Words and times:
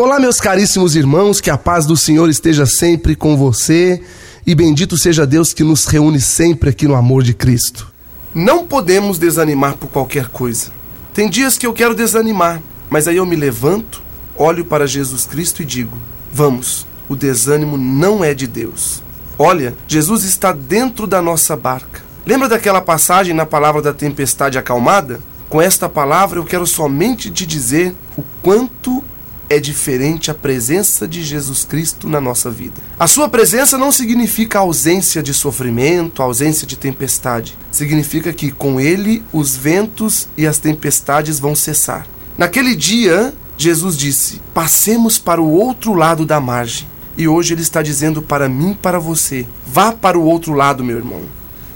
Olá, 0.00 0.20
meus 0.20 0.40
caríssimos 0.40 0.94
irmãos, 0.94 1.40
que 1.40 1.50
a 1.50 1.58
paz 1.58 1.84
do 1.84 1.96
Senhor 1.96 2.30
esteja 2.30 2.64
sempre 2.66 3.16
com 3.16 3.36
você 3.36 4.00
e 4.46 4.54
bendito 4.54 4.96
seja 4.96 5.26
Deus 5.26 5.52
que 5.52 5.64
nos 5.64 5.86
reúne 5.86 6.20
sempre 6.20 6.70
aqui 6.70 6.86
no 6.86 6.94
amor 6.94 7.24
de 7.24 7.34
Cristo. 7.34 7.92
Não 8.32 8.64
podemos 8.64 9.18
desanimar 9.18 9.76
por 9.76 9.88
qualquer 9.88 10.28
coisa. 10.28 10.70
Tem 11.12 11.28
dias 11.28 11.58
que 11.58 11.66
eu 11.66 11.72
quero 11.72 11.96
desanimar, 11.96 12.62
mas 12.88 13.08
aí 13.08 13.16
eu 13.16 13.26
me 13.26 13.34
levanto, 13.34 14.00
olho 14.36 14.64
para 14.64 14.86
Jesus 14.86 15.26
Cristo 15.26 15.62
e 15.62 15.64
digo: 15.64 15.98
Vamos, 16.32 16.86
o 17.08 17.16
desânimo 17.16 17.76
não 17.76 18.22
é 18.22 18.34
de 18.34 18.46
Deus. 18.46 19.02
Olha, 19.36 19.74
Jesus 19.88 20.22
está 20.22 20.52
dentro 20.52 21.08
da 21.08 21.20
nossa 21.20 21.56
barca. 21.56 22.02
Lembra 22.24 22.48
daquela 22.48 22.80
passagem 22.80 23.34
na 23.34 23.44
palavra 23.44 23.82
da 23.82 23.92
tempestade 23.92 24.58
acalmada? 24.58 25.18
Com 25.48 25.60
esta 25.60 25.88
palavra 25.88 26.38
eu 26.38 26.44
quero 26.44 26.68
somente 26.68 27.32
te 27.32 27.44
dizer 27.44 27.96
o 28.16 28.22
quanto 28.40 29.02
é 29.50 29.58
diferente 29.58 30.30
a 30.30 30.34
presença 30.34 31.08
de 31.08 31.22
Jesus 31.22 31.64
Cristo 31.64 32.08
na 32.08 32.20
nossa 32.20 32.50
vida. 32.50 32.74
A 32.98 33.06
sua 33.06 33.28
presença 33.28 33.78
não 33.78 33.90
significa 33.90 34.58
ausência 34.58 35.22
de 35.22 35.32
sofrimento, 35.32 36.22
ausência 36.22 36.66
de 36.66 36.76
tempestade. 36.76 37.56
Significa 37.72 38.32
que 38.32 38.50
com 38.50 38.78
ele 38.78 39.22
os 39.32 39.56
ventos 39.56 40.28
e 40.36 40.46
as 40.46 40.58
tempestades 40.58 41.38
vão 41.38 41.54
cessar. 41.54 42.06
Naquele 42.36 42.76
dia, 42.76 43.34
Jesus 43.56 43.96
disse: 43.96 44.40
Passemos 44.52 45.18
para 45.18 45.40
o 45.40 45.50
outro 45.50 45.94
lado 45.94 46.26
da 46.26 46.40
margem. 46.40 46.86
E 47.16 47.26
hoje 47.26 47.54
ele 47.54 47.62
está 47.62 47.82
dizendo 47.82 48.20
para 48.20 48.48
mim 48.48 48.76
para 48.80 48.98
você: 48.98 49.46
Vá 49.66 49.92
para 49.92 50.18
o 50.18 50.24
outro 50.24 50.52
lado, 50.52 50.84
meu 50.84 50.96
irmão. 50.96 51.22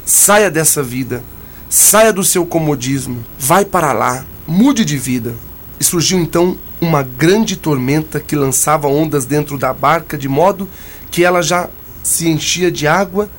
Saia 0.04 0.50
dessa 0.50 0.82
vida. 0.82 1.24
Saia 1.70 2.12
do 2.12 2.22
seu 2.22 2.44
comodismo. 2.44 3.24
Vai 3.38 3.64
para 3.64 3.92
lá. 3.92 4.24
Mude 4.46 4.84
de 4.84 4.98
vida. 4.98 5.34
E 5.80 5.84
surgiu 5.84 6.18
então 6.18 6.58
uma 6.82 7.04
grande 7.04 7.54
tormenta 7.56 8.18
que 8.18 8.34
lançava 8.34 8.88
ondas 8.88 9.24
dentro 9.24 9.56
da 9.56 9.72
barca, 9.72 10.18
de 10.18 10.28
modo 10.28 10.68
que 11.12 11.24
ela 11.24 11.40
já 11.40 11.70
se 12.02 12.28
enchia 12.28 12.72
de 12.72 12.88
água 12.88 13.30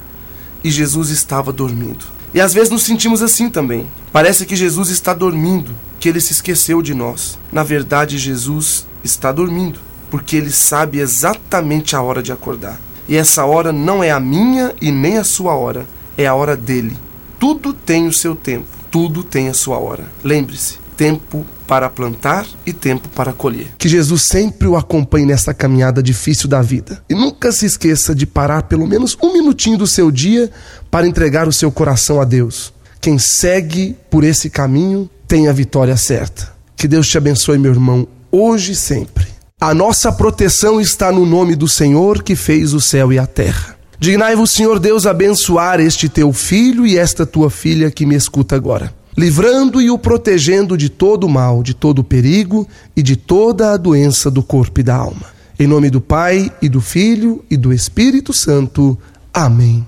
e 0.64 0.72
Jesus 0.72 1.09
estava 1.09 1.52
dormindo. 1.52 2.06
E 2.34 2.40
às 2.40 2.54
vezes 2.54 2.70
nos 2.70 2.84
sentimos 2.84 3.22
assim 3.22 3.50
também. 3.50 3.86
Parece 4.14 4.45
que 4.45 4.56
Jesus 4.56 4.90
está 4.90 5.14
dormindo, 5.14 5.76
que 6.00 6.08
ele 6.08 6.22
se 6.22 6.32
esqueceu 6.32 6.82
de 6.82 6.94
nós. 6.94 7.38
Na 7.52 7.64
verdade, 7.64 8.17
Jesus 8.17 8.88
está 9.04 9.30
dormindo, 9.30 9.80
porque 10.10 10.38
ele 10.38 10.50
sabe 10.50 11.00
exatamente 11.00 11.98
a 11.98 12.02
hora 12.02 12.23
de 12.23 12.32
acordar. 12.32 12.80
E 13.10 13.17
essa 13.17 13.44
hora 13.44 13.73
não 13.73 14.02
é 14.02 14.10
a 14.10 14.22
minha 14.22 14.73
e 14.82 14.89
nem 14.89 15.17
a 15.17 15.23
sua 15.26 15.54
hora, 15.54 15.86
é 16.17 16.26
a 16.26 16.34
hora 16.34 16.56
dele. 16.56 16.98
Tudo 17.38 17.73
tem 17.73 18.08
o 18.08 18.14
seu 18.14 18.36
tempo, 18.36 18.67
tudo 18.89 19.22
tem 19.22 19.50
a 19.50 19.54
sua 19.54 19.78
hora. 19.78 20.10
Lembre-se, 20.23 20.78
tempo 20.95 21.45
para 21.67 21.89
plantar 21.89 22.45
e 22.66 22.72
tempo 22.72 23.09
para 23.09 23.33
colher. 23.33 23.67
Que 23.77 23.89
Jesus 23.89 24.23
sempre 24.23 24.67
o 24.67 24.75
acompanhe 24.75 25.25
nessa 25.25 25.53
caminhada 25.53 26.03
difícil 26.03 26.47
da 26.47 26.61
vida. 26.61 27.03
E 27.09 27.16
nunca 27.16 27.52
se 27.52 27.66
esqueça 27.66 28.13
de 28.13 28.25
parar 28.25 28.63
pelo 28.63 28.88
menos 28.88 29.17
um 29.21 29.33
minutinho 29.33 29.77
do 29.77 29.88
seu 29.88 30.11
dia 30.11 30.52
para 30.91 31.08
entregar 31.08 31.47
o 31.47 31.53
seu 31.53 31.71
coração 31.71 32.21
a 32.21 32.25
Deus. 32.25 32.73
Quem 33.02 33.17
segue 33.17 33.95
por 34.09 34.23
esse 34.23 34.49
caminho 34.49 35.09
tem 35.27 35.47
a 35.47 35.53
vitória 35.53 35.97
certa. 35.97 36.53
Que 36.75 36.88
Deus 36.88 37.08
te 37.08 37.17
abençoe, 37.17 37.58
meu 37.58 37.71
irmão, 37.71 38.08
hoje 38.31 38.73
e 38.73 38.75
sempre. 38.75 39.27
A 39.59 39.73
nossa 39.73 40.11
proteção 40.11 40.80
está 40.80 41.11
no 41.11 41.25
nome 41.25 41.55
do 41.55 41.67
Senhor 41.67 42.21
que 42.21 42.36
fez 42.36 42.73
o 42.73 42.81
céu 42.81 43.11
e 43.11 43.19
a 43.19 43.25
terra. 43.25 43.75
Dignai-vos, 43.99 44.52
Senhor 44.52 44.80
Deus, 44.80 45.05
abençoar 45.05 45.80
este 45.80 46.09
teu 46.09 46.33
filho 46.33 46.86
e 46.86 46.97
esta 46.97 47.25
tua 47.25 47.49
filha 47.49 47.89
que 47.89 48.05
me 48.05 48.16
escuta 48.16 48.55
agora 48.55 48.94
livrando 49.17 49.81
e 49.81 49.89
o 49.89 49.97
protegendo 49.97 50.78
de 50.78 50.89
todo 50.89 51.25
o 51.25 51.30
mal, 51.30 51.64
de 51.64 51.73
todo 51.73 52.00
o 52.00 52.03
perigo 52.03 52.67
e 52.95 53.02
de 53.02 53.16
toda 53.16 53.72
a 53.72 53.78
doença 53.78 54.30
do 54.30 54.44
corpo 54.44 54.80
e 54.80 54.83
da 54.83 54.95
alma. 54.95 55.33
Em 55.58 55.67
nome 55.67 55.89
do 55.89 56.02
Pai 56.02 56.52
e 56.61 56.67
do 56.67 56.81
Filho 56.81 57.44
e 57.50 57.55
do 57.55 57.72
Espírito 57.72 58.33
Santo. 58.33 58.97
Amém. 59.33 59.81